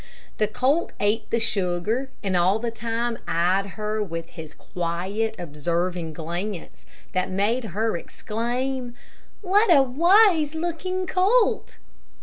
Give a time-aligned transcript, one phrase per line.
[0.39, 6.13] The colt ate the sugar, and all the time eyed her with his quiet, observing
[6.13, 8.95] glance, that made her exclaim:
[9.43, 11.77] "What a wise looking colt!"